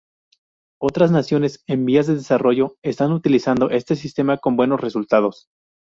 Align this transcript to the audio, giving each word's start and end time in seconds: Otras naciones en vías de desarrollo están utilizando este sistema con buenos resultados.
Otras 0.81 1.11
naciones 1.11 1.61
en 1.67 1.85
vías 1.85 2.07
de 2.07 2.15
desarrollo 2.15 2.75
están 2.81 3.11
utilizando 3.11 3.69
este 3.69 3.95
sistema 3.95 4.37
con 4.39 4.55
buenos 4.55 4.81
resultados. 4.81 5.47